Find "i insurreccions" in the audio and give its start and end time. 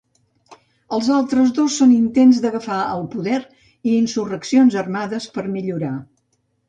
3.91-4.79